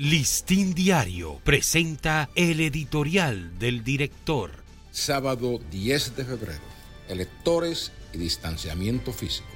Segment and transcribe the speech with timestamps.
[0.00, 4.52] Listín Diario presenta el editorial del director.
[4.92, 6.60] Sábado 10 de febrero.
[7.08, 9.48] Electores y distanciamiento físico.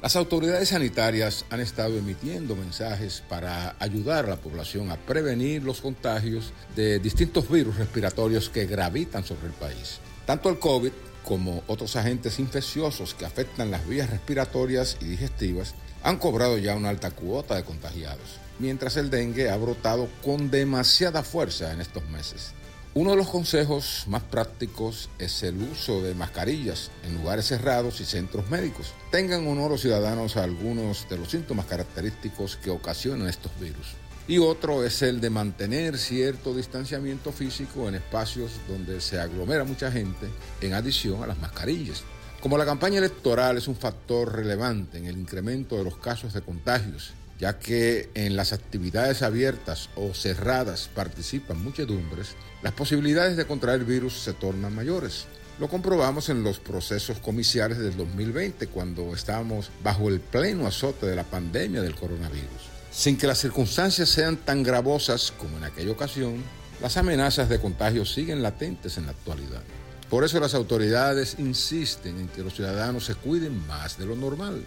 [0.00, 5.80] Las autoridades sanitarias han estado emitiendo mensajes para ayudar a la población a prevenir los
[5.80, 9.98] contagios de distintos virus respiratorios que gravitan sobre el país.
[10.26, 10.92] Tanto el COVID
[11.24, 15.74] como otros agentes infecciosos que afectan las vías respiratorias y digestivas
[16.04, 21.22] han cobrado ya una alta cuota de contagiados mientras el dengue ha brotado con demasiada
[21.22, 22.52] fuerza en estos meses.
[22.94, 28.04] Uno de los consejos más prácticos es el uso de mascarillas en lugares cerrados y
[28.04, 28.92] centros médicos.
[29.12, 33.94] Tengan honor los ciudadanos a algunos de los síntomas característicos que ocasionan estos virus.
[34.26, 39.92] Y otro es el de mantener cierto distanciamiento físico en espacios donde se aglomera mucha
[39.92, 40.26] gente,
[40.60, 42.02] en adición a las mascarillas.
[42.40, 46.40] Como la campaña electoral es un factor relevante en el incremento de los casos de
[46.40, 53.84] contagios ya que en las actividades abiertas o cerradas participan muchedumbres, las posibilidades de contraer
[53.84, 55.26] virus se tornan mayores.
[55.60, 61.16] Lo comprobamos en los procesos comiciales del 2020, cuando estábamos bajo el pleno azote de
[61.16, 62.78] la pandemia del coronavirus.
[62.90, 66.42] Sin que las circunstancias sean tan gravosas como en aquella ocasión,
[66.80, 69.62] las amenazas de contagio siguen latentes en la actualidad.
[70.08, 74.62] Por eso las autoridades insisten en que los ciudadanos se cuiden más de lo normal.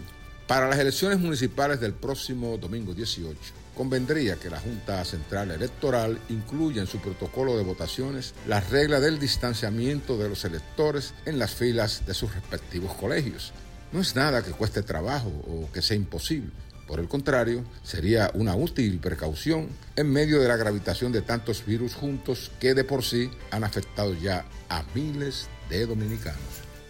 [0.52, 3.38] Para las elecciones municipales del próximo domingo 18,
[3.74, 9.18] convendría que la Junta Central Electoral incluya en su protocolo de votaciones la regla del
[9.18, 13.54] distanciamiento de los electores en las filas de sus respectivos colegios.
[13.92, 16.50] No es nada que cueste trabajo o que sea imposible.
[16.86, 21.94] Por el contrario, sería una útil precaución en medio de la gravitación de tantos virus
[21.94, 26.71] juntos que de por sí han afectado ya a miles de dominicanos.